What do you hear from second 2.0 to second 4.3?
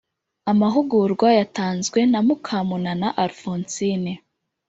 na Mukamunana Alphonsine,